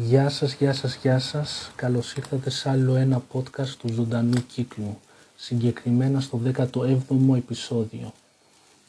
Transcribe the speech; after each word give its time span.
Γεια 0.00 0.28
σας, 0.28 0.54
γεια 0.54 0.72
σας, 0.72 0.96
γεια 0.96 1.18
σας. 1.18 1.70
Καλώς 1.76 2.14
ήρθατε 2.14 2.50
σε 2.50 2.70
άλλο 2.70 2.94
ένα 2.94 3.22
podcast 3.32 3.68
του 3.68 3.88
Ζωντανού 3.92 4.46
Κύκλου. 4.46 4.98
Συγκεκριμένα 5.36 6.20
στο 6.20 6.40
17ο 6.44 7.36
επεισόδιο. 7.36 8.12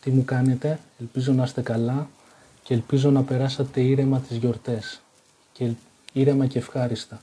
Τι 0.02 0.12
μου 0.12 0.26
κάνετε, 0.26 0.80
ελπίζω 1.00 1.34
να 1.34 1.44
είστε 1.44 1.62
καλά 1.62 2.10
και 2.64 2.74
ελπίζω 2.74 3.12
να 3.12 3.24
περάσατε 3.24 3.82
ήρεμα 3.82 4.20
τις 4.20 4.38
γιορτές. 4.38 5.02
Και 5.54 5.72
ήρεμα 6.14 6.46
και 6.46 6.58
ευχάριστα. 6.58 7.22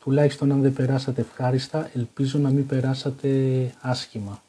Τουλάχιστον 0.00 0.52
αν 0.52 0.62
δεν 0.62 0.72
περάσατε 0.72 1.20
ευχάριστα, 1.20 1.90
ελπίζω 1.94 2.38
να 2.38 2.50
μην 2.50 2.66
περάσατε 2.66 3.28
άσχημα. 3.80 4.42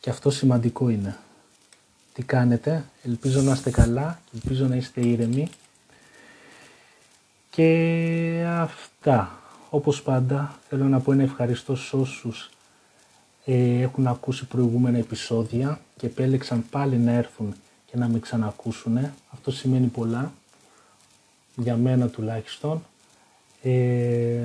Και 0.00 0.10
αυτό 0.10 0.30
σημαντικό 0.30 0.88
είναι. 0.88 1.16
Τι 2.12 2.22
κάνετε, 2.22 2.84
ελπίζω 3.02 3.40
να 3.40 3.52
είστε 3.52 3.70
καλά, 3.70 4.20
ελπίζω 4.34 4.66
να 4.66 4.76
είστε 4.76 5.00
ήρεμοι 5.00 5.50
και 7.54 8.44
αυτά. 8.48 9.38
Όπως 9.70 10.02
πάντα 10.02 10.58
θέλω 10.68 10.84
να 10.84 11.00
πω 11.00 11.12
ένα 11.12 11.22
ευχαριστώ 11.22 11.76
σε 11.76 11.96
όσους 11.96 12.50
ε, 13.44 13.80
έχουν 13.80 14.06
ακούσει 14.06 14.46
προηγούμενα 14.46 14.98
επεισόδια 14.98 15.80
και 15.96 16.06
επέλεξαν 16.06 16.64
πάλι 16.70 16.96
να 16.96 17.12
έρθουν 17.12 17.54
και 17.86 17.96
να 17.96 18.08
με 18.08 18.18
ξανακούσουν. 18.18 18.98
Αυτό 19.32 19.50
σημαίνει 19.50 19.86
πολλά, 19.86 20.32
για 21.56 21.76
μένα 21.76 22.08
τουλάχιστον. 22.08 22.84
Ε, 23.62 24.40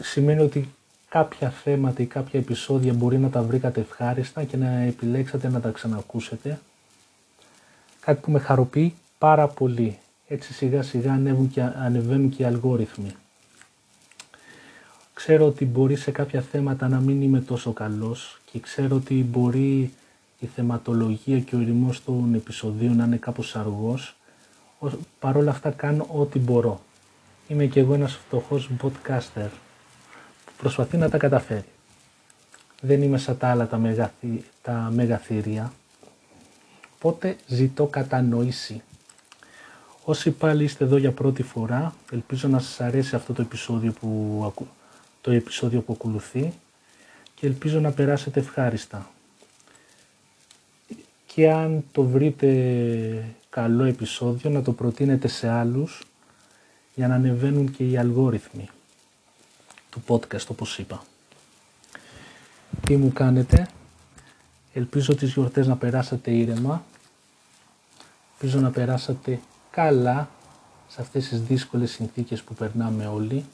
σημαίνει 0.00 0.40
ότι 0.40 0.74
κάποια 1.08 1.50
θέματα 1.50 2.02
ή 2.02 2.06
κάποια 2.06 2.40
επεισόδια 2.40 2.92
μπορεί 2.92 3.18
να 3.18 3.28
τα 3.28 3.42
βρήκατε 3.42 3.80
ευχάριστα 3.80 4.44
και 4.44 4.56
να 4.56 4.80
επιλέξατε 4.80 5.48
να 5.48 5.60
τα 5.60 5.70
ξανακούσετε. 5.70 6.60
Κάτι 8.00 8.20
που 8.20 8.30
με 8.30 8.38
χαροποιεί 8.38 8.94
πάρα 9.18 9.48
πολύ 9.48 9.98
έτσι 10.34 10.52
σιγά 10.52 10.82
σιγά 10.82 11.12
ανέβουν 11.12 11.50
και, 11.50 11.60
ανεβαίνουν 11.62 12.28
και 12.28 12.42
οι 12.42 12.46
αλγόριθμοι. 12.46 13.14
Ξέρω 15.14 15.46
ότι 15.46 15.64
μπορεί 15.64 15.96
σε 15.96 16.10
κάποια 16.10 16.40
θέματα 16.40 16.88
να 16.88 17.00
μην 17.00 17.22
είμαι 17.22 17.40
τόσο 17.40 17.72
καλός 17.72 18.40
και 18.50 18.60
ξέρω 18.60 18.96
ότι 18.96 19.14
μπορεί 19.14 19.92
η 20.38 20.46
θεματολογία 20.46 21.40
και 21.40 21.56
ο 21.56 21.58
ρημός 21.58 22.04
των 22.04 22.34
επεισοδίων 22.34 22.96
να 22.96 23.04
είναι 23.04 23.16
κάπως 23.16 23.56
αργός. 23.56 24.16
Παρ' 25.20 25.36
όλα 25.36 25.50
αυτά 25.50 25.70
κάνω 25.70 26.06
ό,τι 26.12 26.38
μπορώ. 26.38 26.80
Είμαι 27.48 27.66
και 27.66 27.80
εγώ 27.80 27.94
ένας 27.94 28.14
φτωχός 28.14 28.70
podcaster 28.82 29.48
που 30.44 30.52
προσπαθεί 30.56 30.96
να 30.96 31.10
τα 31.10 31.18
καταφέρει. 31.18 31.64
Δεν 32.80 33.02
είμαι 33.02 33.18
σαν 33.18 33.38
τα 33.38 33.48
άλλα 33.48 33.66
τα, 33.66 33.78
μεγαθύ, 33.78 34.44
τα 34.62 34.90
μεγαθύρια. 34.92 35.72
Οπότε 36.96 37.36
ζητώ 37.46 37.86
κατανόηση. 37.86 38.82
Όσοι 40.06 40.30
πάλι 40.30 40.64
είστε 40.64 40.84
εδώ 40.84 40.96
για 40.96 41.12
πρώτη 41.12 41.42
φορά, 41.42 41.94
ελπίζω 42.12 42.48
να 42.48 42.58
σας 42.58 42.80
αρέσει 42.80 43.14
αυτό 43.14 43.32
το 43.32 43.42
επεισόδιο 43.42 43.92
που, 43.92 44.54
το 45.20 45.30
επεισόδιο 45.30 45.80
που 45.80 45.92
ακολουθεί 45.92 46.52
και 47.34 47.46
ελπίζω 47.46 47.80
να 47.80 47.90
περάσετε 47.90 48.40
ευχάριστα. 48.40 49.10
Και 51.26 51.50
αν 51.50 51.84
το 51.92 52.02
βρείτε 52.02 53.34
καλό 53.50 53.84
επεισόδιο, 53.84 54.50
να 54.50 54.62
το 54.62 54.72
προτείνετε 54.72 55.28
σε 55.28 55.48
άλλους 55.48 56.02
για 56.94 57.08
να 57.08 57.14
ανεβαίνουν 57.14 57.70
και 57.70 57.84
οι 57.88 57.96
αλγόριθμοι 57.96 58.68
του 59.90 60.02
podcast 60.06 60.46
όπως 60.48 60.78
είπα. 60.78 61.02
Τι 62.86 62.96
μου 62.96 63.12
κάνετε, 63.12 63.68
ελπίζω 64.72 65.14
τις 65.14 65.32
γιορτές 65.32 65.66
να 65.66 65.76
περάσατε 65.76 66.30
ήρεμα, 66.30 66.84
ελπίζω 68.32 68.60
να 68.60 68.70
περάσατε 68.70 69.40
καλά 69.74 70.28
σε 70.88 71.00
αυτές 71.00 71.28
τις 71.28 71.40
δύσκολες 71.40 71.90
συνθήκες 71.90 72.42
που 72.42 72.54
περνάμε 72.54 73.06
όλοι. 73.06 73.44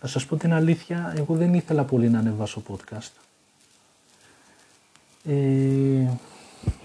Να 0.00 0.08
σας 0.08 0.26
πω 0.26 0.36
την 0.36 0.52
αλήθεια, 0.52 1.14
εγώ 1.16 1.34
δεν 1.34 1.54
ήθελα 1.54 1.84
πολύ 1.84 2.08
να 2.08 2.18
ανεβάσω 2.18 2.62
podcast. 2.68 3.10
Ε, 5.24 6.10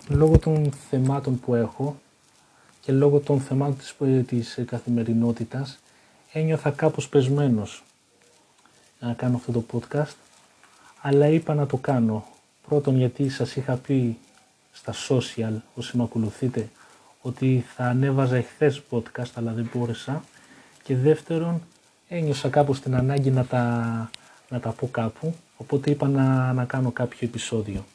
λόγω 0.07 0.39
των 0.39 0.71
θεμάτων 0.89 1.39
που 1.39 1.55
έχω 1.55 1.99
και 2.81 2.91
λόγω 2.91 3.19
των 3.19 3.41
θεμάτων 3.41 3.77
της, 3.77 3.95
της 4.25 4.59
καθημερινότητας 4.65 5.79
ένιωθα 6.31 6.71
κάπως 6.71 7.09
πεσμένος 7.09 7.83
να 8.99 9.13
κάνω 9.13 9.35
αυτό 9.35 9.51
το 9.51 9.65
podcast 9.71 10.15
αλλά 11.01 11.27
είπα 11.27 11.53
να 11.53 11.65
το 11.65 11.77
κάνω 11.77 12.27
πρώτον 12.67 12.97
γιατί 12.97 13.29
σας 13.29 13.55
είχα 13.55 13.75
πει 13.75 14.17
στα 14.71 14.93
social 15.09 15.53
όσοι 15.75 15.97
με 15.97 16.03
ακολουθείτε 16.03 16.69
ότι 17.27 17.65
θα 17.75 17.83
ανέβαζα 17.85 18.35
εχθές 18.35 18.81
podcast 18.89 19.31
αλλά 19.33 19.51
δεν 19.51 19.69
μπόρεσα 19.73 20.23
και 20.83 20.95
δεύτερον 20.95 21.61
ένιωσα 22.07 22.49
κάπου 22.49 22.73
την 22.73 22.95
ανάγκη 22.95 23.31
να 23.31 23.45
τα, 23.45 23.63
να 24.49 24.59
τα 24.59 24.69
πω 24.69 24.87
κάπου 24.87 25.35
οπότε 25.57 25.89
είπα 25.89 26.07
να, 26.07 26.53
να 26.53 26.65
κάνω 26.65 26.91
κάποιο 26.91 27.19
επεισόδιο. 27.21 27.85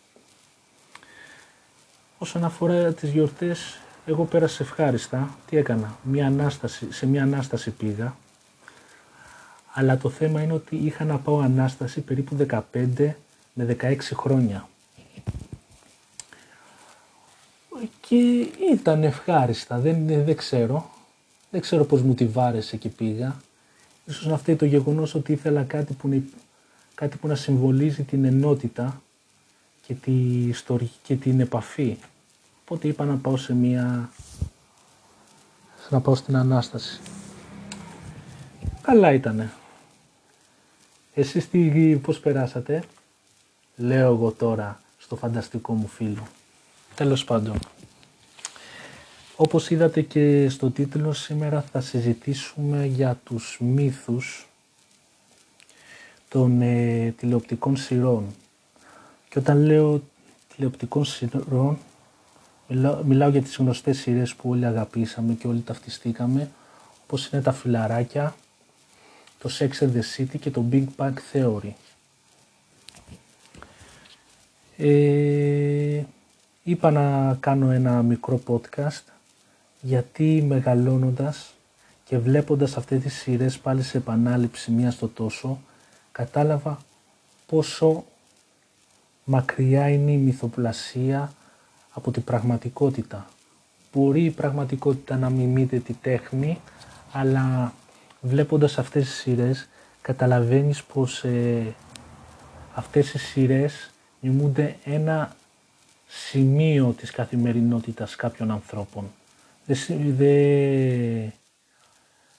Όσον 2.18 2.44
αφορά 2.44 2.92
τις 2.92 3.10
γιορτές 3.10 3.78
εγώ 4.06 4.24
πέρασα 4.24 4.62
ευχάριστα. 4.62 5.36
Τι 5.46 5.56
έκανα, 5.56 5.96
μια 6.02 6.26
ανάσταση, 6.26 6.92
σε 6.92 7.06
μια 7.06 7.22
ανάσταση 7.22 7.70
πήγα 7.70 8.14
αλλά 9.72 9.96
το 9.96 10.08
θέμα 10.10 10.42
είναι 10.42 10.52
ότι 10.52 10.76
είχα 10.76 11.04
να 11.04 11.18
πάω 11.18 11.38
ανάσταση 11.38 12.00
περίπου 12.00 12.46
15 12.50 12.60
με 13.52 13.76
16 13.80 13.96
χρόνια. 14.14 14.68
Και 18.00 18.46
ήταν 18.72 19.02
ευχάριστα, 19.02 19.78
δεν, 19.78 20.06
δεν 20.06 20.36
ξέρω. 20.36 20.90
Δεν 21.50 21.60
ξέρω 21.60 21.84
πώς 21.84 22.02
μου 22.02 22.14
τη 22.14 22.26
βάρεσε 22.26 22.76
και 22.76 22.88
πήγα. 22.88 23.36
Ίσως 24.04 24.26
να 24.26 24.38
φταίει 24.38 24.56
το 24.56 24.64
γεγονός 24.64 25.14
ότι 25.14 25.32
ήθελα 25.32 25.62
κάτι 25.62 25.92
που, 25.92 26.22
κάτι 26.94 27.16
που 27.16 27.26
να 27.26 27.34
συμβολίζει 27.34 28.02
την 28.02 28.24
ενότητα 28.24 29.02
και, 29.86 29.94
τη, 29.94 30.12
και 31.02 31.14
την 31.16 31.40
επαφή. 31.40 31.96
Οπότε 32.64 32.88
είπα 32.88 33.04
να 33.04 33.16
πάω 33.16 33.36
σε 33.36 33.54
μια... 33.54 34.10
να 35.90 36.00
πάω 36.00 36.14
στην 36.14 36.36
Ανάσταση. 36.36 37.00
Καλά 38.82 39.12
ήτανε. 39.12 39.52
Εσείς 41.14 41.48
τι, 41.48 41.60
πώς 42.02 42.20
περάσατε; 42.20 42.82
Λέω 43.76 44.12
εγώ 44.12 44.30
τώρα 44.30 44.80
στο 44.98 45.16
φανταστικό 45.16 45.72
μου 45.72 45.86
φίλο. 45.86 46.26
Τέλος 46.94 47.24
πάντων. 47.24 47.58
Όπως 49.36 49.70
είδατε 49.70 50.00
και 50.02 50.48
στο 50.48 50.70
τίτλο 50.70 51.12
σήμερα 51.12 51.64
θα 51.72 51.80
συζητήσουμε 51.80 52.86
για 52.86 53.20
τους 53.24 53.58
μύθους 53.60 54.46
των 56.28 56.60
ε, 56.60 57.14
τηλεοπτικών 57.16 57.76
σειρών. 57.76 58.26
Και 59.28 59.38
όταν 59.38 59.64
λέω 59.64 60.02
τηλεοπτικών 60.54 61.04
σειρών 61.04 61.78
μιλάω, 62.68 63.02
μιλάω 63.02 63.28
για 63.28 63.42
τις 63.42 63.56
γνωστές 63.56 63.98
σειρές 63.98 64.34
που 64.34 64.50
όλοι 64.50 64.66
αγαπήσαμε 64.66 65.32
και 65.32 65.46
όλοι 65.46 65.60
ταυτιστήκαμε 65.60 66.50
όπως 67.12 67.26
είναι 67.26 67.42
τα 67.42 67.52
φιλαράκια, 67.52 68.34
το 69.38 69.50
Sex 69.58 69.68
and 69.68 69.90
the 69.92 70.02
City 70.16 70.38
και 70.40 70.50
το 70.50 70.64
Big 70.72 70.84
Bang 70.96 71.14
Theory. 71.32 71.72
Ε, 74.76 76.02
είπα 76.62 76.90
να 76.90 77.36
κάνω 77.40 77.70
ένα 77.70 78.02
μικρό 78.02 78.40
podcast 78.48 79.02
γιατί 79.80 80.44
μεγαλώνοντας 80.48 81.54
και 82.04 82.18
βλέποντας 82.18 82.76
αυτές 82.76 83.02
τις 83.02 83.14
σειρές 83.14 83.58
πάλι 83.58 83.82
σε 83.82 83.96
επανάληψη 83.96 84.70
μία 84.70 84.90
στο 84.90 85.08
τόσο, 85.08 85.60
κατάλαβα 86.12 86.78
πόσο 87.46 88.04
μακριά 89.24 89.88
είναι 89.88 90.10
η 90.10 90.16
μυθοπλασία 90.16 91.32
από 91.92 92.10
την 92.10 92.24
πραγματικότητα. 92.24 93.26
Μπορεί 93.92 94.24
η 94.24 94.30
πραγματικότητα 94.30 95.16
να 95.16 95.30
μιμείται 95.30 95.78
τη 95.78 95.92
τέχνη, 95.92 96.60
αλλά 97.12 97.72
βλέποντας 98.20 98.78
αυτές 98.78 99.04
τις 99.04 99.14
σειρές 99.14 99.68
καταλαβαίνεις 100.02 100.82
πως 100.82 101.24
ε, 101.24 101.74
αυτές 102.74 103.14
οι 103.14 103.18
σειρές 103.18 103.90
μιμούνται 104.20 104.76
ένα 104.84 105.36
σημείο 106.14 106.94
της 106.98 107.10
καθημερινότητας 107.10 108.16
κάποιων 108.16 108.50
ανθρώπων 108.50 109.10
δεν 109.66 109.76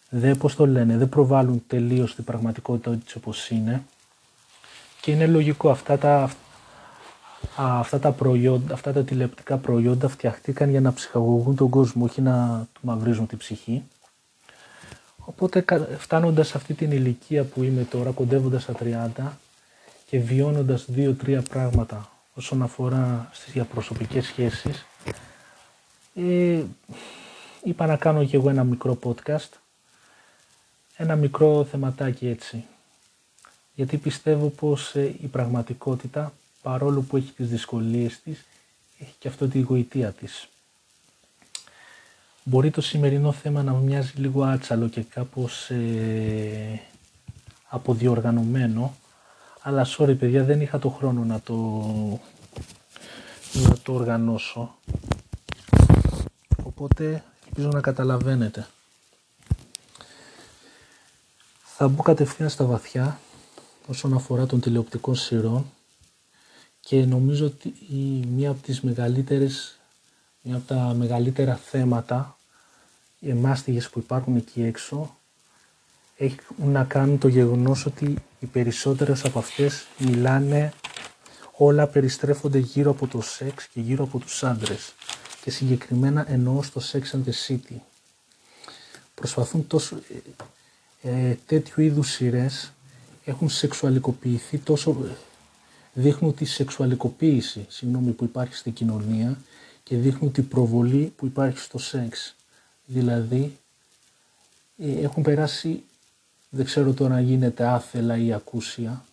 δε, 0.09 0.33
πώς 0.35 0.55
το 0.55 0.67
λένε, 0.67 0.97
δεν 0.97 1.09
προβάλλουν 1.09 1.63
τελείως 1.67 2.15
την 2.15 2.23
πραγματικότητα 2.23 2.91
έτσι 2.91 3.17
όπως 3.17 3.49
είναι 3.49 3.83
και 5.01 5.11
είναι 5.11 5.27
λογικό 5.27 5.69
αυτά 5.69 5.97
τα, 5.97 6.31
αυτά 7.55 7.99
τα, 7.99 8.11
προϊόντα, 8.11 8.73
αυτά 8.73 8.93
τα 8.93 9.03
τηλεοπτικά 9.03 9.57
προϊόντα 9.57 10.07
φτιαχτήκαν 10.07 10.69
για 10.69 10.81
να 10.81 10.93
ψυχαγωγούν 10.93 11.55
τον 11.55 11.69
κόσμο, 11.69 12.03
όχι 12.03 12.21
να 12.21 12.67
του 12.73 12.79
μαυρίζουν 12.83 13.27
την 13.27 13.37
ψυχή. 13.37 13.83
Οπότε 15.17 15.65
φτάνοντας 15.97 16.47
σε 16.47 16.57
αυτή 16.57 16.73
την 16.73 16.91
ηλικία 16.91 17.43
που 17.43 17.63
είμαι 17.63 17.83
τώρα, 17.83 18.11
κοντεύοντας 18.11 18.65
τα 18.65 18.73
30 19.17 19.31
και 20.05 20.19
βιώνοντας 20.19 20.85
δύο-τρία 20.87 21.41
πράγματα 21.41 22.12
όσον 22.33 22.61
αφορά 22.61 23.29
στις 23.33 23.53
διαπροσωπικές 23.53 24.25
σχέσεις, 24.25 24.85
ε, 26.15 26.63
είπα 27.63 27.85
να 27.85 27.95
κάνω 27.95 28.25
και 28.25 28.35
εγώ 28.35 28.49
ένα 28.49 28.63
μικρό 28.63 28.99
podcast, 29.03 29.49
ένα 30.97 31.15
μικρό 31.15 31.63
θεματάκι 31.63 32.27
έτσι. 32.27 32.65
Γιατί 33.75 33.97
πιστεύω 33.97 34.47
πως 34.47 34.95
ε, 34.95 35.15
η 35.21 35.27
πραγματικότητα, 35.31 36.33
παρόλο 36.61 37.01
που 37.01 37.17
έχει 37.17 37.31
τις 37.31 37.49
δυσκολίες 37.49 38.19
της, 38.21 38.45
έχει 38.99 39.13
και 39.19 39.27
αυτό 39.27 39.47
τη 39.47 39.59
γοητεία 39.59 40.11
της. 40.11 40.47
Μπορεί 42.43 42.71
το 42.71 42.81
σημερινό 42.81 43.31
θέμα 43.31 43.63
να 43.63 43.73
μοιάζει 43.73 44.11
λίγο 44.15 44.43
άτσαλο 44.43 44.87
και 44.87 45.01
κάπως 45.01 45.69
ε, 45.69 46.81
αποδιοργανωμένο, 47.67 48.95
αλλά 49.65 49.85
sorry 49.97 50.17
παιδιά 50.19 50.43
δεν 50.43 50.61
είχα 50.61 50.79
το 50.79 50.89
χρόνο 50.89 51.23
να 51.23 51.41
το, 51.41 51.55
να 53.53 53.77
το 53.83 53.93
οργανώσω. 53.93 54.75
Οπότε 56.63 57.23
ελπίζω 57.45 57.67
να 57.67 57.81
καταλαβαίνετε. 57.81 58.67
Θα 61.63 61.87
μπω 61.87 62.01
κατευθείαν 62.01 62.49
στα 62.49 62.65
βαθιά 62.65 63.19
όσον 63.87 64.13
αφορά 64.13 64.45
των 64.45 64.59
τηλεοπτικών 64.59 65.15
σειρών 65.15 65.71
και 66.79 67.05
νομίζω 67.05 67.45
ότι 67.45 67.73
μία 68.27 68.49
από 68.49 68.61
τις 68.61 68.81
μεγαλύτερες 68.81 69.77
μία 70.41 70.55
από 70.55 70.67
τα 70.67 70.93
μεγαλύτερα 70.93 71.55
θέματα 71.55 72.37
εμάστιγες 73.21 73.89
που 73.89 73.99
υπάρχουν 73.99 74.35
εκεί 74.35 74.63
έξω 74.63 75.17
έχει 76.23 76.37
να 76.57 76.83
κάνουν 76.83 77.17
το 77.17 77.27
γεγονός 77.27 77.85
ότι 77.85 78.15
οι 78.39 78.45
περισσότερες 78.45 79.25
από 79.25 79.39
αυτές 79.39 79.87
μιλάνε 79.97 80.73
όλα 81.57 81.87
περιστρέφονται 81.87 82.57
γύρω 82.57 82.91
από 82.91 83.07
το 83.07 83.21
σεξ 83.21 83.67
και 83.67 83.79
γύρω 83.79 84.03
από 84.03 84.19
τους 84.19 84.43
άντρες 84.43 84.93
και 85.41 85.51
συγκεκριμένα 85.51 86.31
εννοώ 86.31 86.63
στο 86.63 86.81
Sex 86.91 87.01
and 87.01 87.29
the 87.29 87.47
City. 87.47 87.75
Προσπαθούν 89.15 89.67
τόσο 89.67 89.99
ε, 91.01 91.09
ε 91.09 91.37
τέτοιου 91.45 91.81
είδους 91.81 92.09
σειρές 92.09 92.71
έχουν 93.25 93.49
σεξουαλικοποιηθεί 93.49 94.57
τόσο 94.57 94.97
δείχνουν 95.93 96.35
τη 96.35 96.45
σεξουαλικοποίηση 96.45 97.65
συγγνώμη, 97.69 98.11
που 98.11 98.23
υπάρχει 98.23 98.55
στην 98.55 98.73
κοινωνία 98.73 99.37
και 99.83 99.97
δείχνουν 99.97 100.31
την 100.31 100.47
προβολή 100.47 101.13
που 101.15 101.25
υπάρχει 101.25 101.57
στο 101.57 101.77
σεξ. 101.77 102.35
Δηλαδή 102.85 103.57
ε, 104.77 105.03
έχουν 105.03 105.23
περάσει, 105.23 105.83
δεν 106.55 106.65
ξέρω 106.65 106.93
τώρα 106.93 107.15
αν 107.15 107.23
γίνεται 107.23 107.65
άθελα 107.65 108.17
ή 108.17 108.33
ακούσια, 108.33 109.05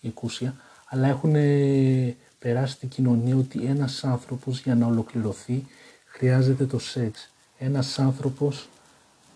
ή 0.00 0.08
ακούσια 0.08 0.54
αλλά 0.88 1.08
έχουν 1.08 1.34
ε, 1.34 2.16
περάσει 2.38 2.78
την 2.78 2.88
κοινωνία 2.88 3.36
ότι 3.36 3.64
ένας 3.64 4.04
άνθρωπος 4.04 4.60
για 4.60 4.74
να 4.74 4.86
ολοκληρωθεί 4.86 5.66
χρειάζεται 6.04 6.66
το 6.66 6.78
σεξ. 6.78 7.30
Ένας 7.58 7.98
άνθρωπος 7.98 8.68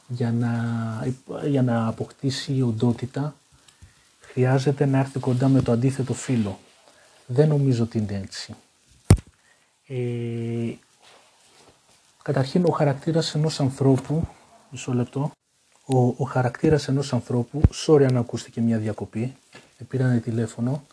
για 0.08 0.32
να, 0.32 0.52
για 1.46 1.62
να 1.62 1.86
αποκτήσει 1.86 2.62
οντότητα 2.62 3.36
χρειάζεται 4.20 4.86
να 4.86 4.98
έρθει 4.98 5.18
κοντά 5.18 5.48
με 5.48 5.62
το 5.62 5.72
αντίθετο 5.72 6.14
φύλλο. 6.14 6.58
Δεν 7.26 7.48
νομίζω 7.48 7.82
ότι 7.82 7.98
είναι 7.98 8.20
έτσι. 8.22 8.54
Ε, 9.86 10.74
καταρχήν 12.22 12.64
ο 12.64 12.70
χαρακτήρας 12.70 13.34
ενός 13.34 13.60
ανθρώπου, 13.60 14.28
μισό 14.70 14.92
λεπτό, 14.92 15.30
ο, 15.84 16.06
ο 16.06 16.24
χαρακτήρας 16.24 16.88
ενός 16.88 17.12
ανθρώπου, 17.12 17.60
sorry 17.86 18.02
αν 18.02 18.16
ακούστηκε 18.16 18.60
μια 18.60 18.78
διακοπή, 18.78 19.36
πήρανε 19.88 20.18
τηλέφωνο, 20.18 20.86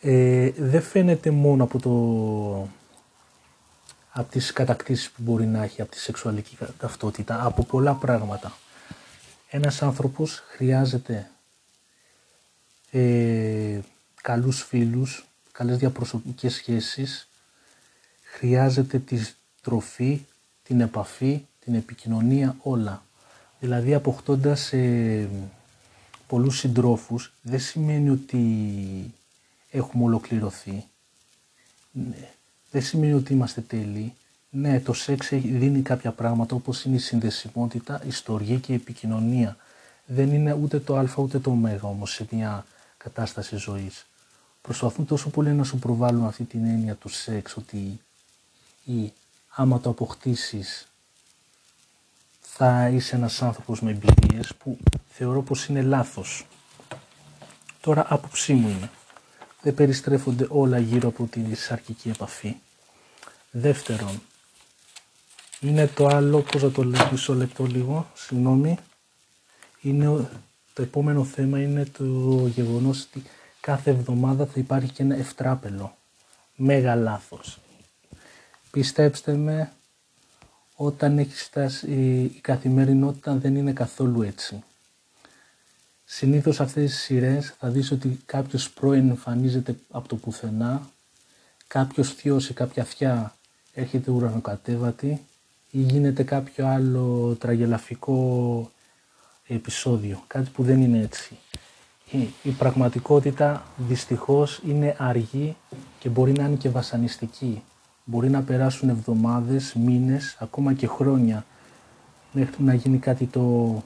ε, 0.00 0.50
δεν 0.50 0.82
φαίνεται 0.82 1.30
μόνο 1.30 1.64
από, 1.64 1.78
το, 1.78 1.92
από 4.10 4.30
τις 4.30 4.52
κατακτήσεις 4.52 5.10
που 5.10 5.22
μπορεί 5.22 5.46
να 5.46 5.62
έχει, 5.62 5.80
από 5.80 5.90
τη 5.90 5.98
σεξουαλική 5.98 6.58
ταυτότητα, 6.78 7.44
από 7.44 7.64
πολλά 7.64 7.94
πράγματα. 7.94 8.52
Ένας 9.50 9.82
άνθρωπος 9.82 10.42
χρειάζεται 10.46 11.30
ε, 12.90 13.80
καλούς 14.22 14.62
φίλους, 14.62 15.26
καλές 15.52 15.76
διαπροσωπικές 15.78 16.54
σχέσεις, 16.54 17.28
χρειάζεται 18.22 18.98
τη 18.98 19.18
τροφή, 19.62 20.26
την 20.62 20.80
επαφή, 20.80 21.46
την 21.64 21.74
επικοινωνία, 21.74 22.56
όλα. 22.62 23.02
Δηλαδή 23.60 23.94
αποκτώντας 23.94 24.72
ε, 24.72 25.28
πολλούς 26.26 26.58
συντρόφους 26.58 27.32
δεν 27.42 27.60
σημαίνει 27.60 28.10
ότι 28.10 29.14
έχουμε 29.70 30.04
ολοκληρωθεί. 30.04 30.84
Ναι. 31.92 32.28
Δεν 32.70 32.82
σημαίνει 32.82 33.12
ότι 33.12 33.32
είμαστε 33.32 33.60
τέλειοι. 33.60 34.14
Ναι, 34.50 34.80
το 34.80 34.92
σεξ 34.92 35.28
δίνει 35.30 35.82
κάποια 35.82 36.12
πράγματα 36.12 36.54
όπως 36.54 36.84
είναι 36.84 36.96
η 36.96 36.98
συνδεσιμότητα, 36.98 38.02
η 38.06 38.10
στοργή 38.10 38.58
και 38.58 38.72
η 38.72 38.74
επικοινωνία. 38.74 39.56
Δεν 40.06 40.32
είναι 40.32 40.52
ούτε 40.52 40.78
το 40.80 40.96
α 40.96 41.08
ούτε 41.16 41.38
το 41.38 41.50
ω 41.50 41.88
όμως 41.88 42.12
σε 42.12 42.26
μια 42.30 42.66
κατάσταση 42.96 43.56
ζωής. 43.56 44.06
Προσπαθούν 44.62 45.06
τόσο 45.06 45.30
πολύ 45.30 45.50
να 45.50 45.64
σου 45.64 45.78
προβάλλουν 45.78 46.24
αυτή 46.24 46.44
την 46.44 46.64
έννοια 46.64 46.94
του 46.94 47.08
σεξ 47.08 47.56
ότι 47.56 48.00
ή 48.84 49.12
άμα 49.48 49.80
το 49.80 49.90
αποκτήσεις 49.90 50.87
θα 52.60 52.88
είσαι 52.88 53.16
ένας 53.16 53.42
άνθρωπος 53.42 53.80
με 53.80 53.90
εμπειρίες 53.90 54.54
που 54.54 54.78
θεωρώ 55.08 55.42
πως 55.42 55.66
είναι 55.66 55.82
λάθος. 55.82 56.46
Τώρα 57.80 58.06
άποψή 58.08 58.52
μου 58.52 58.68
είναι 58.68 58.90
δεν 59.62 59.74
περιστρέφονται 59.74 60.46
όλα 60.48 60.78
γύρω 60.78 61.08
από 61.08 61.24
τη 61.24 61.54
σαρκική 61.54 62.08
επαφή. 62.08 62.56
Δεύτερον, 63.50 64.22
είναι 65.60 65.86
το 65.86 66.06
άλλο, 66.06 66.40
πώς 66.40 66.60
θα 66.60 66.70
το 66.70 66.84
λέω, 66.84 67.08
μισό 67.10 67.34
λεπτό 67.34 67.64
λίγο, 67.64 68.10
συγγνώμη, 68.14 68.78
είναι, 69.80 70.28
το 70.72 70.82
επόμενο 70.82 71.24
θέμα 71.24 71.60
είναι 71.62 71.84
το 71.84 72.04
γεγονός 72.46 73.02
ότι 73.02 73.22
κάθε 73.60 73.90
εβδομάδα 73.90 74.46
θα 74.46 74.60
υπάρχει 74.60 74.90
και 74.90 75.02
ένα 75.02 75.16
ευτράπελο. 75.16 75.96
Μέγα 76.54 76.94
λάθος. 76.94 77.58
Πιστέψτε 78.70 79.32
με, 79.34 79.72
όταν 80.80 81.18
έχεις 81.18 81.42
φτάσει 81.42 81.90
η 82.34 82.40
καθημερινότητα 82.40 83.34
δεν 83.34 83.56
είναι 83.56 83.72
καθόλου 83.72 84.22
έτσι. 84.22 84.62
Συνήθως 86.04 86.60
αυτές 86.60 86.90
τις 86.90 87.00
σειρές 87.00 87.54
θα 87.58 87.68
δεις 87.68 87.90
ότι 87.90 88.20
κάποιος 88.26 88.70
πρώην 88.70 89.08
εμφανίζεται 89.08 89.76
από 89.90 90.08
το 90.08 90.16
πουθενά, 90.16 90.90
κάποιος 91.66 92.14
θείος 92.14 92.48
ή 92.48 92.54
κάποια 92.54 92.82
αυτιά 92.82 93.36
έρχεται 93.74 94.10
ουρανοκατέβατη 94.10 95.26
ή 95.70 95.80
γίνεται 95.80 96.22
κάποιο 96.22 96.66
άλλο 96.66 97.36
τραγελαφικό 97.40 98.70
επεισόδιο, 99.46 100.24
κάτι 100.26 100.50
που 100.50 100.62
δεν 100.62 100.82
είναι 100.82 101.02
έτσι. 101.02 101.38
Η, 102.42 102.50
πραγματικότητα 102.50 103.66
δυστυχώς 103.76 104.60
είναι 104.66 104.96
αργή 104.98 105.56
και 105.98 106.08
μπορεί 106.08 106.32
να 106.32 106.44
είναι 106.44 106.56
και 106.56 106.68
βασανιστική. 106.68 107.62
Μπορεί 108.10 108.30
να 108.30 108.42
περάσουν 108.42 108.88
εβδομάδες, 108.88 109.74
μήνες, 109.74 110.36
ακόμα 110.40 110.72
και 110.72 110.86
χρόνια 110.86 111.44
μέχρι 112.32 112.62
να 112.64 112.74
γίνει 112.74 112.98
κάτι 112.98 113.26
το 113.26 113.82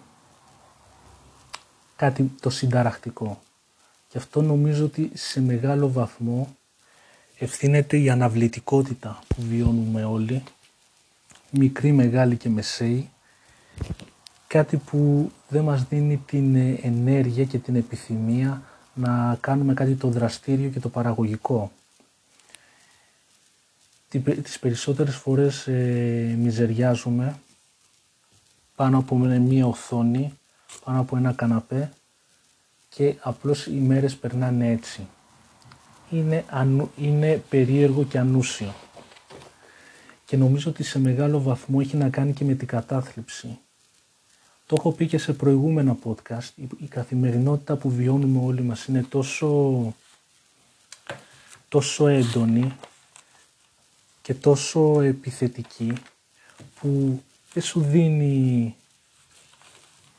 κάτι 1.96 2.30
το 2.40 2.50
συνταρακτικό. 2.50 3.40
Και 4.08 4.18
αυτό 4.18 4.42
νομίζω 4.42 4.84
ότι 4.84 5.10
σε 5.14 5.40
μεγάλο 5.40 5.90
βαθμό 5.90 6.56
ευθύνεται 7.38 7.96
η 7.96 8.10
αναβλητικότητα 8.10 9.18
που 9.28 9.42
βιώνουμε 9.42 10.04
όλοι, 10.04 10.42
μικρή, 11.50 11.92
μεγάλη 11.92 12.36
και 12.36 12.48
μεσαίη, 12.48 13.10
κάτι 14.46 14.76
που 14.76 15.30
δεν 15.48 15.64
μας 15.64 15.84
δίνει 15.84 16.16
την 16.16 16.56
ενέργεια 16.82 17.44
και 17.44 17.58
την 17.58 17.76
επιθυμία 17.76 18.62
να 18.94 19.36
κάνουμε 19.40 19.74
κάτι 19.74 19.94
το 19.94 20.08
δραστήριο 20.08 20.68
και 20.68 20.80
το 20.80 20.88
παραγωγικό. 20.88 21.72
Τις 24.18 24.58
περισσότερες 24.58 25.16
φορές 25.16 25.66
ε, 25.66 26.34
μιζεριάζουμε 26.38 27.38
πάνω 28.76 28.98
από 28.98 29.16
μία 29.16 29.66
οθόνη 29.66 30.32
πάνω 30.84 31.00
από 31.00 31.16
ένα 31.16 31.32
καναπέ 31.32 31.92
και 32.88 33.14
απλώς 33.20 33.66
οι 33.66 33.70
μέρες 33.70 34.16
περνάνε 34.16 34.70
έτσι. 34.70 35.06
Είναι, 36.10 36.44
είναι 36.96 37.42
περίεργο 37.48 38.04
και 38.04 38.18
ανούσιο. 38.18 38.74
Και 40.24 40.36
νομίζω 40.36 40.70
ότι 40.70 40.82
σε 40.82 40.98
μεγάλο 40.98 41.42
βαθμό 41.42 41.78
έχει 41.80 41.96
να 41.96 42.08
κάνει 42.08 42.32
και 42.32 42.44
με 42.44 42.54
την 42.54 42.66
κατάθλιψη. 42.66 43.58
Το 44.66 44.76
έχω 44.78 44.92
πει 44.92 45.06
και 45.06 45.18
σε 45.18 45.32
προηγούμενα 45.32 45.96
podcast, 46.04 46.48
η 46.78 46.86
καθημερινότητα 46.86 47.76
που 47.76 47.90
βιώνουμε 47.90 48.46
όλοι 48.46 48.62
μας 48.62 48.84
είναι 48.86 49.02
τόσο, 49.02 49.94
τόσο 51.68 52.06
έντονη 52.06 52.76
και 54.22 54.34
τόσο 54.34 55.00
επιθετική 55.00 55.92
που 56.80 57.22
δεν 57.52 57.62
σου 57.62 57.80
δίνει 57.80 58.76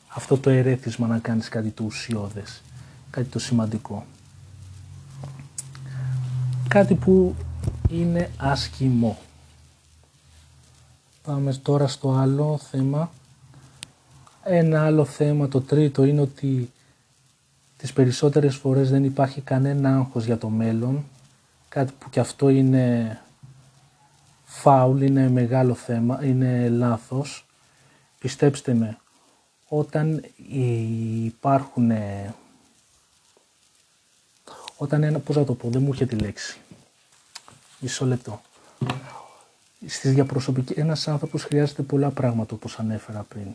αυτό 0.08 0.38
το 0.38 0.50
ερέθισμα 0.50 1.06
να 1.06 1.18
κάνεις 1.18 1.48
κάτι 1.48 1.70
το 1.70 1.84
ουσιώδες, 1.84 2.62
κάτι 3.10 3.28
το 3.28 3.38
σημαντικό. 3.38 4.06
Κάτι 6.68 6.94
που 6.94 7.34
είναι 7.90 8.30
άσχημο. 8.36 9.18
Πάμε 11.22 11.54
τώρα 11.54 11.88
στο 11.88 12.12
άλλο 12.12 12.60
θέμα. 12.70 13.10
Ένα 14.42 14.84
άλλο 14.84 15.04
θέμα, 15.04 15.48
το 15.48 15.60
τρίτο, 15.60 16.04
είναι 16.04 16.20
ότι 16.20 16.72
τις 17.76 17.92
περισσότερες 17.92 18.56
φορές 18.56 18.90
δεν 18.90 19.04
υπάρχει 19.04 19.40
κανένα 19.40 19.96
άγχος 19.96 20.24
για 20.24 20.38
το 20.38 20.48
μέλλον. 20.48 21.04
Κάτι 21.68 21.92
που 21.98 22.10
και 22.10 22.20
αυτό 22.20 22.48
είναι 22.48 23.18
φάουλ, 24.60 25.02
είναι 25.02 25.28
μεγάλο 25.28 25.74
θέμα, 25.74 26.24
είναι 26.24 26.68
λάθος. 26.68 27.46
Πιστέψτε 28.18 28.74
με, 28.74 28.98
όταν 29.68 30.24
υπάρχουν, 31.24 31.92
όταν 34.76 35.02
ένα, 35.02 35.18
πώς 35.18 35.36
θα 35.36 35.44
το 35.44 35.54
πω, 35.54 35.68
δεν 35.70 35.82
μου 35.82 35.88
έρχεται 35.88 36.16
τη 36.16 36.22
λέξη. 36.22 36.58
Μισό 37.78 38.06
λεπτό. 38.06 38.40
Στις 39.86 40.14
διαπροσωπικές, 40.14 40.76
ένας 40.76 41.08
άνθρωπος 41.08 41.42
χρειάζεται 41.42 41.82
πολλά 41.82 42.10
πράγματα 42.10 42.54
όπως 42.54 42.78
ανέφερα 42.78 43.22
πριν. 43.22 43.46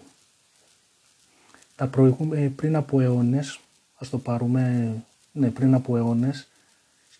Τα 1.75 1.87
προηγούμε, 1.87 2.53
πριν 2.55 2.75
από 2.75 2.99
αιώνες, 3.01 3.59
ας 3.95 4.09
το 4.09 4.17
πάρουμε, 4.17 4.93
ναι, 5.31 5.49
πριν 5.49 5.73
από 5.73 5.97
αιώνες, 5.97 6.47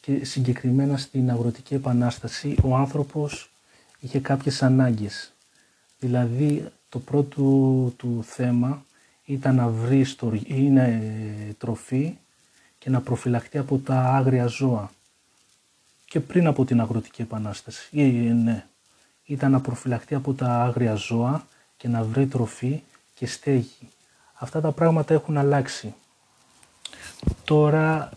και 0.02 0.26
συγκεκριμένα 0.26 0.98
στην 0.98 1.30
αγροτική 1.30 1.74
επανάσταση, 1.74 2.56
ο 2.64 2.76
άνθρωπος 2.76 3.52
είχε 4.00 4.20
κάποιες 4.20 4.64
ανάγκες. 4.64 5.34
Δηλαδή, 6.00 6.72
το 6.90 7.00
πρώτο 7.00 7.42
του 7.98 8.24
θέμα 8.24 8.86
ήταν 9.26 9.56
να 9.56 9.68
βρει 9.68 10.04
στο, 10.04 10.34
είναι 10.46 11.04
τροφή 11.58 12.18
και 12.78 12.90
να 12.90 13.02
προφυλαχτεί 13.02 13.58
από 13.58 13.78
τα 13.78 14.00
άγρια 14.00 14.46
ζώα. 14.46 14.92
Και 16.06 16.20
πριν 16.20 16.48
από 16.48 16.66
την 16.66 16.82
αγροτική 16.82 17.22
επανάσταση, 17.22 17.90
ε, 17.94 18.34
ναι, 18.34 18.66
ήταν 19.26 19.52
να 19.52 19.62
προφυλαχτεί 19.62 20.16
από 20.16 20.34
τα 20.34 20.62
άγρια 20.62 20.96
ζώα 20.96 21.48
και 21.78 21.88
να 21.88 22.04
βρει 22.04 22.28
τροφή 22.28 22.82
και 23.14 23.28
στέγη. 23.28 23.90
Αυτά 24.34 24.62
τα 24.62 24.72
πράγματα 24.72 25.14
έχουν 25.14 25.38
αλλάξει. 25.38 25.94
Τώρα 27.44 28.10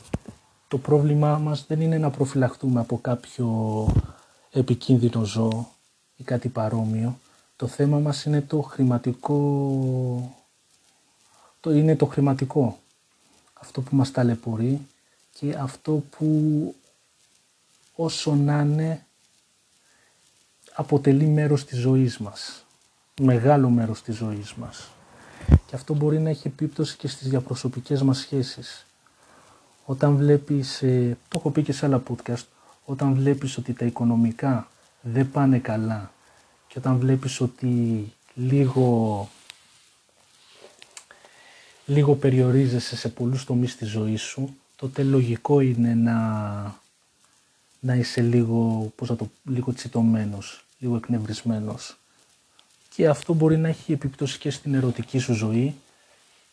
το 0.69 0.79
πρόβλημά 0.79 1.39
μας 1.39 1.65
δεν 1.67 1.81
είναι 1.81 1.99
να 1.99 2.11
προφυλαχτούμε 2.11 2.81
από 2.81 2.99
κάποιο 2.99 3.47
επικίνδυνο 4.53 5.25
ζώο 5.25 5.67
ή 6.17 6.23
κάτι 6.25 6.49
παρόμοιο. 6.49 7.19
Το 7.57 7.67
θέμα 7.67 7.99
μας 7.99 8.25
είναι 8.25 8.41
το 8.41 8.61
χρηματικό, 8.61 10.37
το 11.61 11.71
είναι 11.71 11.97
το 11.97 12.07
χρηματικό. 12.07 12.79
Αυτό 13.53 13.81
που 13.81 13.97
μας 13.97 14.11
ταλαιπωρεί 14.11 14.81
και 15.39 15.55
αυτό 15.59 16.03
που 16.11 16.75
όσο 17.95 18.35
να 18.35 18.61
είναι 18.61 19.07
αποτελεί 20.75 21.27
μέρος 21.27 21.65
της 21.65 21.79
ζωής 21.79 22.19
μας. 22.19 22.65
Μεγάλο 23.21 23.69
μέρος 23.69 24.03
της 24.03 24.17
ζωής 24.17 24.55
μας. 24.55 24.91
Και 25.67 25.75
αυτό 25.75 25.95
μπορεί 25.95 26.19
να 26.19 26.31
έχει 26.31 26.49
επίπτωση 26.49 26.97
και 26.97 27.09
στις 27.09 27.29
διαπροσωπικές 27.29 28.03
μας 28.03 28.19
σχέσεις. 28.19 28.87
Όταν 29.85 30.17
βλέπεις, 30.17 30.83
ε, 30.83 31.17
το 31.29 31.39
έχω 31.39 31.51
πει 31.51 31.63
και 31.63 31.73
σε 31.73 31.87
άλλα 31.87 32.03
podcast, 32.09 32.45
όταν 32.85 33.15
βλέπεις 33.15 33.57
ότι 33.57 33.73
τα 33.73 33.85
οικονομικά 33.85 34.69
δεν 35.01 35.31
πάνε 35.31 35.59
καλά 35.59 36.13
και 36.69 36.79
όταν 36.79 36.99
βλέπεις 36.99 37.41
ότι 37.41 38.13
λίγο, 38.35 39.29
λίγο 41.87 42.15
περιορίζεσαι 42.15 42.97
σε 42.97 43.09
πολλούς 43.09 43.45
τομείς 43.45 43.77
της 43.77 43.89
ζωής 43.89 44.23
σου, 44.23 44.57
τότε 44.77 45.03
λογικό 45.03 45.61
είναι 45.61 45.95
να, 45.95 46.81
να 47.81 47.95
είσαι 47.95 48.21
λίγο, 48.21 48.93
πώς 48.97 49.09
το, 49.09 49.31
λίγο 49.45 49.73
τσιτωμένος, 49.73 50.65
λίγο 50.79 50.97
εκνευρισμένος. 50.97 51.97
Και 52.95 53.09
αυτό 53.09 53.35
μπορεί 53.35 53.57
να 53.57 53.69
έχει 53.69 53.93
επιπτώσεις 53.93 54.39
και 54.39 54.51
στην 54.51 54.75
ερωτική 54.75 55.19
σου 55.19 55.33
ζωή 55.33 55.75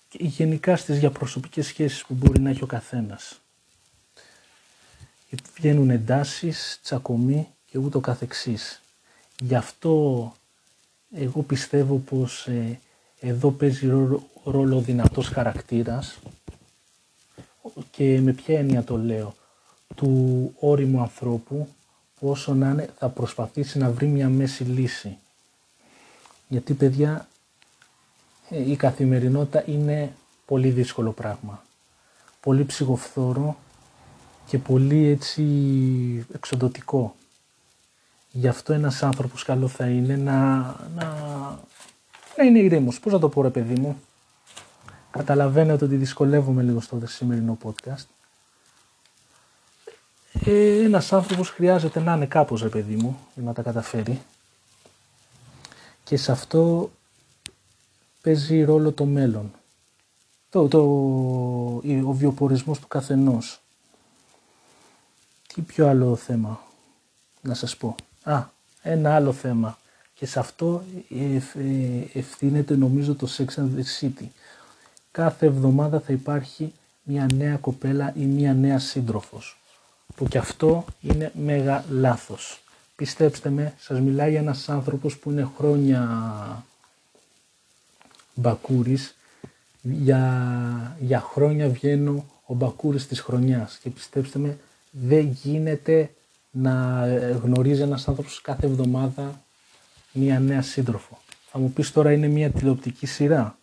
και 0.10 0.18
γενικά 0.22 0.76
στις 0.76 1.00
διαπροσωπικές 1.00 1.68
σχέσεις 1.68 2.06
που 2.06 2.14
μπορεί 2.14 2.40
να 2.40 2.50
έχει 2.50 2.64
ο 2.64 2.68
καθένας. 2.68 3.42
Βγαίνουν 5.56 5.90
εντάσεις, 5.90 6.80
τσακωμοί 6.84 7.48
και 7.66 7.78
ούτω 7.78 8.00
καθεξής. 8.00 8.82
Γι' 9.40 9.56
αυτό 9.56 10.34
εγώ 11.12 11.42
πιστεύω 11.42 11.96
πως 11.96 12.48
ε, 12.48 12.80
εδώ 13.20 13.52
παίζει 13.52 13.88
ρόλο, 13.88 14.30
ρόλο 14.44 14.80
δυνατός 14.80 15.28
χαρακτήρας 15.28 16.20
και 17.92 18.20
με 18.22 18.34
ποια 18.34 18.58
έννοια 18.60 18.84
το 18.84 18.98
λέω, 18.98 19.36
του 19.96 20.54
όριμου 20.60 21.02
ανθρώπου 21.02 21.68
που 22.20 22.30
όσο 22.30 22.54
να 22.54 22.70
είναι 22.70 22.90
θα 22.98 23.10
προσπαθήσει 23.10 23.78
να 23.78 23.92
βρει 23.92 24.08
μια 24.08 24.30
μέση 24.30 24.64
λύση. 24.64 25.18
Γιατί 26.48 26.74
παιδιά 26.74 27.28
ε, 28.50 28.70
η 28.72 28.76
καθημερινότητα 28.76 29.64
είναι 29.68 30.16
πολύ 30.46 30.70
δύσκολο 30.70 31.12
πράγμα. 31.12 31.64
Πολύ 32.40 32.66
ψυχοφθόρο 32.66 33.58
και 34.50 34.58
πολύ 34.58 35.08
έτσι 35.08 35.44
εξοντοτικό. 36.34 37.16
Γι' 38.32 38.48
αυτό 38.48 38.74
ένας 38.74 39.04
άνθρωπος 39.04 39.44
καλό 39.44 39.68
θα 39.68 39.86
είναι 39.86 40.16
να, 40.16 40.58
να, 40.96 41.06
να 42.38 42.44
είναι 42.44 42.60
ηρέμος. 42.60 43.00
Πώς 43.00 43.14
να 43.14 43.20
το 43.20 43.30
πω 43.30 43.42
ρε 43.42 43.50
παιδί 43.50 43.80
μου; 43.80 44.02
Καταλαβαίνετε 45.12 45.86
ότι 45.86 45.96
δυσκολεύομαι 45.96 46.64
λίγο 46.64 46.82
στο 46.82 47.00
σημερινό 47.06 47.58
podcast. 47.64 48.06
Ε, 50.46 50.84
ένας 50.84 51.14
άνθρωπος 51.14 51.50
χρειάζεται 51.50 52.00
να 52.00 52.14
είναι 52.14 52.26
κάπως 52.26 52.62
ρε 52.62 52.70
παιδί 52.70 52.96
μου 52.96 53.20
για 53.34 53.44
να 53.44 53.54
τα 53.54 53.62
καταφέρει. 53.62 54.22
Και 56.04 56.18
σε 56.18 56.32
αυτό 56.32 56.92
παίζει 58.22 58.64
ρόλο 58.64 58.92
το 58.92 59.06
μέλλον. 59.06 59.52
Το, 60.50 60.68
το, 60.68 60.80
ο 62.06 62.14
βιοπορισμός 62.14 62.80
του 62.80 62.88
καθενός. 62.88 63.62
Τι 65.54 65.62
πιο 65.62 65.88
άλλο 65.88 66.16
θέμα 66.16 66.64
να 67.42 67.54
σας 67.54 67.78
πω; 67.78 67.96
Α, 68.24 68.44
ένα 68.82 69.16
άλλο 69.16 69.34
θέμα. 69.34 69.78
Και 70.14 70.26
σε 70.26 70.40
αυτό 70.40 70.84
ευθύνεται 72.14 72.76
νομίζω 72.76 73.16
το 73.16 73.28
Sex 73.38 73.46
and 73.46 73.70
the 73.76 73.84
City. 74.00 74.28
Κάθε 75.12 75.46
εβδομάδα 75.46 76.00
θα 76.00 76.14
υπάρχει 76.14 76.74
μια 77.04 77.28
νέα 77.34 77.56
κοπέλα 77.56 78.14
ή 78.16 78.26
μια 78.26 78.54
νέα 78.54 78.80
σύντροφος. 78.80 79.60
Που 80.16 80.28
και 80.28 80.38
αυτό 80.38 80.86
είναι 81.02 81.32
μέγα 81.36 81.86
λάθος. 81.90 82.62
Πιστέψτε 82.96 83.50
με, 83.50 83.74
σας 83.80 84.00
μιλάει 84.00 84.36
ένας 84.36 84.70
άνθρωπος 84.70 85.18
που 85.18 85.32
είναι 85.32 85.50
χρόνια 85.58 86.66
Μπακούρης. 88.34 89.16
Για, 89.82 90.98
για 91.00 91.20
χρόνια 91.20 91.70
βγαίνω 91.70 92.26
ο 92.46 92.54
Μπακούρης 92.54 93.08
της 93.08 93.20
χρονιάς 93.20 93.78
και 93.78 93.90
πιστέψτε 93.90 94.40
με 94.40 94.58
δεν 94.90 95.38
γίνεται 95.44 96.10
να 96.52 97.06
γνωρίζει 97.44 97.82
ένας 97.82 98.08
άνθρωπος 98.08 98.42
κάθε 98.42 98.66
εβδομάδα 98.66 99.42
μία 100.12 100.40
νέα 100.40 100.62
σύντροφο. 100.62 101.18
Θα 101.52 101.60
μου 101.60 101.72
πεις 101.72 101.92
τώρα 101.92 102.12
είναι 102.12 102.28
μία 102.28 102.50
τηλεοπτική 102.50 103.06
σειρά. 103.06 103.58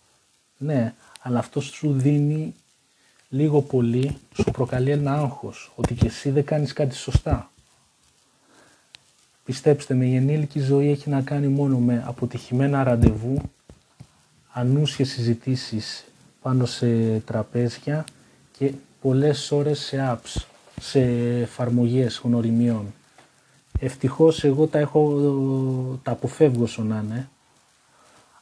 Ναι, 0.59 0.95
αλλά 1.21 1.39
αυτό 1.39 1.61
σου 1.61 1.93
δίνει 1.93 2.55
λίγο 3.29 3.63
πολύ, 3.63 4.17
σου 4.35 4.51
προκαλεί 4.51 4.91
ένα 4.91 5.13
άγχος, 5.13 5.73
ότι 5.75 5.95
και 5.95 6.07
εσύ 6.07 6.31
δεν 6.31 6.45
κάνεις 6.45 6.73
κάτι 6.73 6.95
σωστά. 6.95 7.51
Πιστέψτε 9.45 9.95
με, 9.95 10.07
η 10.07 10.15
ενήλικη 10.15 10.61
ζωή 10.61 10.91
έχει 10.91 11.11
να 11.11 11.21
κάνει 11.23 11.49
μόνο 11.49 11.79
με 11.79 12.03
αποτυχημένα 12.07 12.85
ραντεβού, 12.85 13.41
ανούσιες 14.53 15.09
συζητήσεις 15.09 16.05
πάνω 16.43 16.65
σε 16.65 17.19
τραπέζια 17.19 18.05
και 18.59 18.73
πολλές 19.01 19.53
ώρες 19.53 19.79
σε 19.79 19.97
apps 20.13 20.45
σε 20.81 21.01
εφαρμογές 21.41 22.21
γνωριμιών. 22.25 22.95
Ευτυχώς 23.81 24.45
εγώ 24.45 24.67
τα 24.67 24.79
έχω, 24.79 25.21
τα 26.03 26.11
αποφεύγω 26.11 26.63
όσο 26.63 26.83
να 26.83 27.03
είναι, 27.05 27.29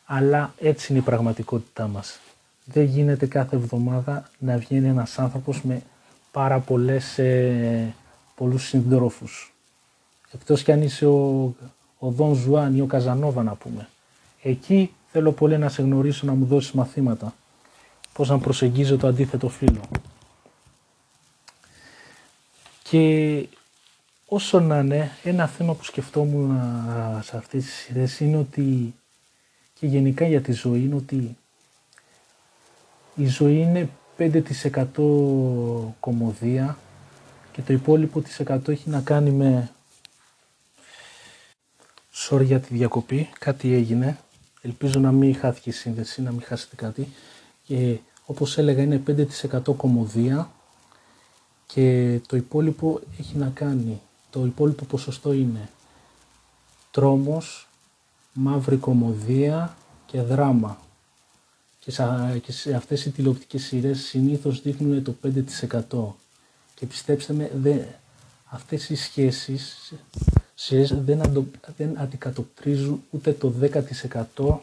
αλλά 0.04 0.54
έτσι 0.58 0.92
είναι 0.92 1.00
η 1.00 1.04
πραγματικότητά 1.04 1.86
μας. 1.86 2.20
Δεν 2.64 2.84
γίνεται 2.84 3.26
κάθε 3.26 3.56
εβδομάδα 3.56 4.30
να 4.38 4.56
βγαίνει 4.56 4.88
ένας 4.88 5.18
άνθρωπος 5.18 5.62
με 5.62 5.82
πάρα 6.32 6.58
πολλές, 6.58 7.18
ε, 7.18 7.94
πολλούς 8.34 8.66
συντρόφους. 8.68 9.54
Εκτός 10.32 10.62
κι 10.62 10.72
αν 10.72 10.82
είσαι 10.82 11.06
ο, 11.06 11.54
ο 11.98 12.10
Δον 12.10 12.34
Ζουάν 12.34 12.76
ή 12.76 12.80
ο 12.80 12.86
Καζανόβα 12.86 13.42
να 13.42 13.54
πούμε. 13.54 13.88
Εκεί 14.42 14.94
θέλω 15.12 15.32
πολύ 15.32 15.58
να 15.58 15.68
σε 15.68 15.82
γνωρίσω 15.82 16.26
να 16.26 16.34
μου 16.34 16.44
δώσεις 16.44 16.72
μαθήματα. 16.72 17.34
Πώς 18.12 18.28
να 18.28 18.38
προσεγγίζω 18.38 18.96
το 18.96 19.06
αντίθετο 19.06 19.48
φύλο. 19.48 19.80
Και 22.88 23.46
όσο 24.26 24.60
να 24.60 24.78
είναι, 24.78 25.10
ένα 25.22 25.46
θέμα 25.46 25.74
που 25.74 25.84
σκεφτόμουν 25.84 26.60
σε 27.22 27.36
αυτές 27.36 27.64
τις 27.64 27.74
σειρές 27.74 28.20
είναι 28.20 28.36
ότι 28.36 28.94
και 29.74 29.86
γενικά 29.86 30.26
για 30.26 30.40
τη 30.40 30.52
ζωή 30.52 30.80
είναι 30.80 30.94
ότι 30.94 31.36
η 33.14 33.26
ζωή 33.26 33.56
είναι 33.60 33.88
5% 34.18 34.42
κωμωδία 36.00 36.78
και 37.52 37.62
το 37.62 37.72
υπόλοιπο 37.72 38.20
της 38.20 38.40
100 38.46 38.68
έχει 38.68 38.90
να 38.90 39.00
κάνει 39.00 39.30
με 39.30 39.70
Sorry 42.14 42.44
για 42.44 42.60
τη 42.60 42.74
διακοπή, 42.74 43.30
κάτι 43.38 43.72
έγινε. 43.72 44.18
Ελπίζω 44.60 45.00
να 45.00 45.12
μην 45.12 45.36
χάθηκε 45.36 45.70
η 45.70 45.72
σύνδεση, 45.72 46.22
να 46.22 46.30
μην 46.30 46.42
χάσετε 46.42 46.76
κάτι. 46.76 47.08
Και 47.64 47.98
όπως 48.24 48.58
έλεγα 48.58 48.82
είναι 48.82 49.02
5% 49.06 49.76
κομμωδία 49.76 50.50
και 51.74 52.20
το 52.26 52.36
υπόλοιπο 52.36 53.00
έχει 53.18 53.36
να 53.36 53.48
κάνει. 53.48 54.00
Το 54.30 54.44
υπόλοιπο 54.44 54.84
ποσοστό 54.84 55.32
είναι 55.32 55.68
τρόμος, 56.90 57.68
μαύρη 58.32 58.76
κομμωδία 58.76 59.76
και 60.06 60.22
δράμα. 60.22 60.78
Και 62.40 62.52
σε 62.52 62.74
αυτές 62.74 63.04
οι 63.04 63.10
τηλεοπτικές 63.10 63.62
σειρές 63.62 64.00
συνήθως 64.00 64.62
δείχνουν 64.62 65.02
το 65.02 65.14
5%. 65.22 66.14
Και 66.74 66.86
πιστέψτε 66.86 67.32
με, 67.32 67.50
δε, 67.54 67.84
αυτές 68.44 68.88
οι 68.88 68.94
σχέσεις 68.94 69.92
δεν, 71.04 71.22
αντο, 71.22 71.46
δεν 71.76 71.98
αντικατοπτρίζουν 71.98 73.02
ούτε 73.10 73.32
το 73.32 73.52
10% 74.36 74.60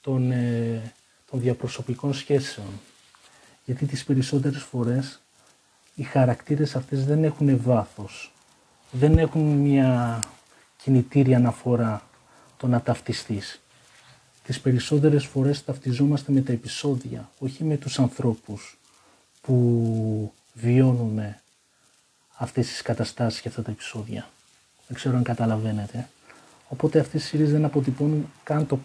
των, 0.00 0.30
ε, 0.30 0.92
των 1.30 1.40
διαπροσωπικών 1.40 2.14
σχέσεων. 2.14 2.66
Γιατί 3.64 3.86
τις 3.86 4.04
περισσότερες 4.04 4.62
φορές 4.62 5.20
οι 6.00 6.02
χαρακτήρες 6.02 6.76
αυτές 6.76 7.04
δεν 7.04 7.24
έχουν 7.24 7.62
βάθος. 7.62 8.32
Δεν 8.90 9.18
έχουν 9.18 9.42
μια 9.42 10.18
κινητήρια 10.76 11.36
αναφορά 11.36 12.02
το 12.56 12.66
να 12.66 12.80
ταυτιστείς. 12.80 13.60
Τις 14.44 14.60
περισσότερες 14.60 15.24
φορές 15.24 15.64
ταυτιζόμαστε 15.64 16.32
με 16.32 16.40
τα 16.40 16.52
επεισόδια, 16.52 17.30
όχι 17.38 17.64
με 17.64 17.76
τους 17.76 17.98
ανθρώπους 17.98 18.78
που 19.40 20.32
βιώνουν 20.54 21.20
αυτές 22.36 22.66
τις 22.66 22.82
καταστάσεις 22.82 23.40
και 23.40 23.48
αυτά 23.48 23.62
τα 23.62 23.70
επεισόδια. 23.70 24.28
Δεν 24.86 24.96
ξέρω 24.96 25.16
αν 25.16 25.22
καταλαβαίνετε. 25.22 26.08
Οπότε 26.68 26.98
αυτές 26.98 27.22
οι 27.24 27.26
σειρές 27.26 27.50
δεν 27.50 27.64
αποτυπώνουν 27.64 28.30
καν 28.42 28.66
το 28.66 28.78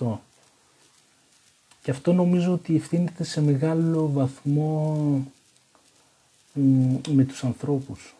5%. 0.00 0.20
Και 1.82 1.90
αυτό 1.90 2.12
νομίζω 2.12 2.52
ότι 2.52 2.76
ευθύνεται 2.76 3.24
σε 3.24 3.40
μεγάλο 3.40 4.10
βαθμό 4.12 4.96
με 7.08 7.24
τους 7.24 7.44
ανθρώπους. 7.44 8.14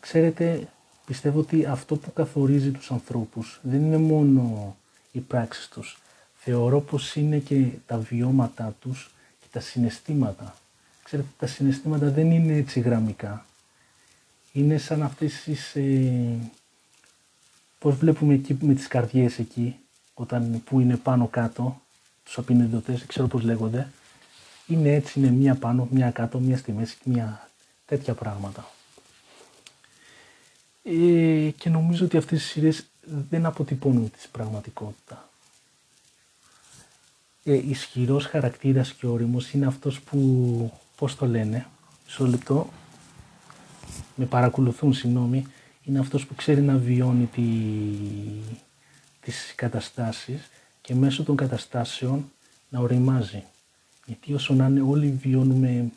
Ξέρετε, 0.00 0.68
πιστεύω 1.06 1.38
ότι 1.40 1.64
αυτό 1.64 1.96
που 1.96 2.12
καθορίζει 2.12 2.70
τους 2.70 2.90
ανθρώπους 2.90 3.60
δεν 3.62 3.84
είναι 3.84 3.98
μόνο 3.98 4.76
οι 5.12 5.18
πράξεις 5.20 5.68
τους. 5.68 5.98
Θεωρώ 6.36 6.80
πως 6.80 7.16
είναι 7.16 7.38
και 7.38 7.66
τα 7.86 7.98
βιώματά 7.98 8.74
τους 8.80 9.14
και 9.40 9.46
τα 9.52 9.60
συναισθήματα. 9.60 10.54
Ξέρετε, 11.02 11.28
τα 11.38 11.46
συναισθήματα 11.46 12.10
δεν 12.10 12.30
είναι 12.30 12.52
έτσι 12.52 12.80
γραμμικά 12.80 13.46
είναι 14.58 14.78
σαν 14.78 15.02
αυτές 15.02 15.42
τις, 15.42 15.74
ε, 15.74 16.38
πώς 17.78 17.96
βλέπουμε 17.96 18.34
εκεί 18.34 18.58
με 18.60 18.74
τις 18.74 18.86
καρδιές 18.86 19.38
εκεί, 19.38 19.76
όταν, 20.14 20.62
που 20.64 20.80
είναι 20.80 20.96
πάνω 20.96 21.26
κάτω, 21.26 21.80
τους 22.24 22.38
απεινεδωτές, 22.38 22.98
δεν 22.98 23.06
ξέρω 23.06 23.26
πώς 23.26 23.42
λέγονται, 23.42 23.88
είναι 24.66 24.94
έτσι, 24.94 25.18
είναι 25.18 25.30
μία 25.30 25.54
πάνω, 25.54 25.88
μία 25.90 26.10
κάτω, 26.10 26.38
μία 26.38 26.56
στη 26.56 26.72
μέση, 26.72 26.96
μία 27.04 27.47
τέτοια 27.88 28.14
πράγματα. 28.14 28.70
Ε, 30.82 31.50
και 31.56 31.68
νομίζω 31.68 32.04
ότι 32.04 32.16
αυτές 32.16 32.44
οι 32.44 32.46
σειρές 32.46 32.86
δεν 33.30 33.46
αποτυπώνουν 33.46 34.10
τη 34.10 34.26
πραγματικότητα. 34.32 35.28
Ε, 37.44 37.54
ισχυρός 37.54 38.26
χαρακτήρας 38.26 38.92
και 38.92 39.06
όριμος 39.06 39.52
είναι 39.52 39.66
αυτός 39.66 40.00
που, 40.00 40.72
πώς 40.96 41.16
το 41.16 41.26
λένε, 41.26 41.66
μισό 42.04 42.26
λεπτό, 42.26 42.70
με 44.14 44.24
παρακολουθούν, 44.24 44.92
συγγνώμη, 44.92 45.46
είναι 45.84 45.98
αυτός 45.98 46.26
που 46.26 46.34
ξέρει 46.34 46.60
να 46.60 46.76
βιώνει 46.76 47.26
τη, 47.26 47.42
τις 49.20 49.52
καταστάσεις 49.54 50.50
και 50.80 50.94
μέσω 50.94 51.22
των 51.22 51.36
καταστάσεων 51.36 52.32
να 52.68 52.80
οριμάζει. 52.80 53.42
Γιατί 54.06 54.34
όσο 54.34 54.54
να 54.54 54.66
είναι 54.66 54.80
όλοι 54.80 55.18
βιώνουμε, 55.22 55.90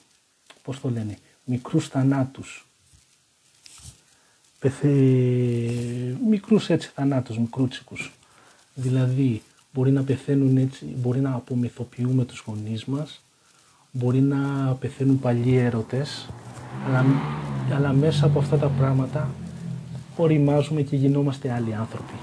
πώς 0.63 0.79
το 0.79 0.89
λένε, 0.89 1.17
μικρούς 1.43 1.87
θανάτους. 1.87 2.65
Πεθε... 4.59 4.87
Μικρούς 6.29 6.69
έτσι 6.69 6.91
θανάτους, 6.93 7.37
μικρούτσικους. 7.37 8.11
Δηλαδή, 8.73 9.41
μπορεί 9.73 9.91
να 9.91 10.03
πεθαίνουν 10.03 10.57
έτσι, 10.57 10.85
μπορεί 10.85 11.19
να 11.19 11.33
απομυθοποιούμε 11.33 12.25
τους 12.25 12.43
γονείς 12.45 12.85
μας, 12.85 13.21
μπορεί 13.91 14.21
να 14.21 14.73
πεθαίνουν 14.73 15.19
παλιοί 15.19 15.55
έρωτες, 15.57 16.29
αλλά 16.87 17.05
αλλά 17.73 17.93
μέσα 17.93 18.25
από 18.25 18.39
αυτά 18.39 18.57
τα 18.57 18.67
πράγματα 18.67 19.29
οριμάζουμε 20.15 20.81
και 20.81 20.95
γινόμαστε 20.95 21.51
άλλοι 21.51 21.75
άνθρωποι. 21.75 22.13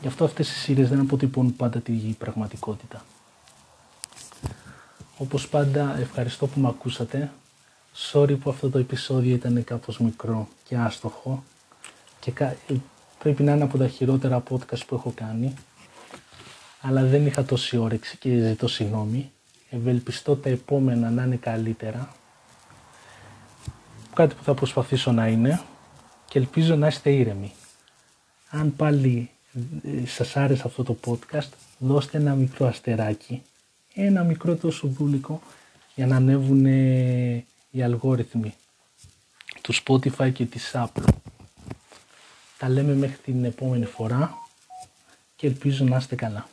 Γι' 0.00 0.06
αυτό 0.06 0.24
αυτές 0.24 0.50
οι 0.50 0.54
σειρές 0.54 0.88
δεν 0.88 1.00
αποτυπώνουν 1.00 1.56
πάντα 1.56 1.80
τη 1.80 1.92
πραγματικότητα. 1.92 3.04
Όπως 5.18 5.48
πάντα 5.48 5.98
ευχαριστώ 5.98 6.46
που 6.46 6.60
με 6.60 6.68
ακούσατε. 6.68 7.32
Sorry 7.96 8.38
που 8.38 8.50
αυτό 8.50 8.70
το 8.70 8.78
επεισόδιο 8.78 9.34
ήταν 9.34 9.64
κάπως 9.64 9.98
μικρό 9.98 10.48
και 10.64 10.76
άστοχο 10.76 11.44
και 12.20 12.32
πρέπει 13.18 13.42
να 13.42 13.52
είναι 13.52 13.62
από 13.62 13.78
τα 13.78 13.88
χειρότερα 13.88 14.42
podcast 14.50 14.86
που 14.86 14.94
έχω 14.94 15.12
κάνει 15.14 15.54
αλλά 16.80 17.04
δεν 17.04 17.26
είχα 17.26 17.44
τόση 17.44 17.76
όρεξη 17.76 18.16
και 18.16 18.38
ζητώ 18.38 18.68
συγγνώμη. 18.68 19.30
Ευελπιστώ 19.70 20.36
τα 20.36 20.48
επόμενα 20.48 21.10
να 21.10 21.24
είναι 21.24 21.36
καλύτερα 21.36 22.14
κάτι 24.14 24.34
που 24.34 24.42
θα 24.42 24.54
προσπαθήσω 24.54 25.12
να 25.12 25.28
είναι 25.28 25.60
και 26.28 26.38
ελπίζω 26.38 26.76
να 26.76 26.86
είστε 26.86 27.10
ήρεμοι. 27.10 27.52
Αν 28.50 28.76
πάλι 28.76 29.30
ε, 29.82 30.06
σας 30.06 30.36
άρεσε 30.36 30.62
αυτό 30.66 30.82
το 30.82 30.96
podcast, 31.06 31.48
δώστε 31.78 32.18
ένα 32.18 32.34
μικρό 32.34 32.66
αστεράκι, 32.66 33.42
ένα 33.94 34.22
μικρό 34.24 34.56
τόσο 34.56 34.88
δούλικο 34.88 35.40
για 35.94 36.06
να 36.06 36.16
ανέβουν 36.16 36.66
οι 37.74 37.82
αλγόριθμοι 37.82 38.54
του 39.60 39.74
Spotify 39.74 40.32
και 40.32 40.44
της 40.44 40.70
Apple. 40.74 41.04
Τα 42.58 42.68
λέμε 42.68 42.94
μέχρι 42.94 43.16
την 43.16 43.44
επόμενη 43.44 43.84
φορά 43.84 44.34
και 45.36 45.46
ελπίζω 45.46 45.84
να 45.84 45.96
είστε 45.96 46.14
καλά. 46.14 46.48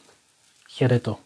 Χαιρετώ. 0.69 1.19